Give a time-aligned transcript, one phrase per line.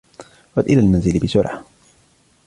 [0.57, 1.65] عد إلى المنزل بسرعة.